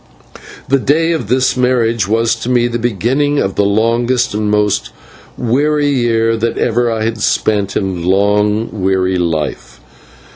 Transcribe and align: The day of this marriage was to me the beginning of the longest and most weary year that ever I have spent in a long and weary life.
The 0.67 0.79
day 0.79 1.11
of 1.11 1.27
this 1.27 1.55
marriage 1.55 2.07
was 2.07 2.33
to 2.37 2.49
me 2.49 2.67
the 2.67 2.79
beginning 2.79 3.37
of 3.37 3.53
the 3.53 3.63
longest 3.63 4.33
and 4.33 4.49
most 4.49 4.89
weary 5.37 5.89
year 5.91 6.35
that 6.37 6.57
ever 6.57 6.91
I 6.91 7.03
have 7.03 7.21
spent 7.21 7.77
in 7.77 7.97
a 8.03 8.09
long 8.09 8.61
and 8.61 8.81
weary 8.81 9.19
life. 9.19 9.79